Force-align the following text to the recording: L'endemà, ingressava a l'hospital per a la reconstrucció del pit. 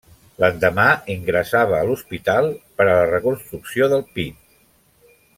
L'endemà, 0.43 0.85
ingressava 1.15 1.75
a 1.79 1.83
l'hospital 1.89 2.49
per 2.79 2.87
a 2.89 2.95
la 3.01 3.05
reconstrucció 3.11 3.91
del 3.95 4.03
pit. 4.17 4.61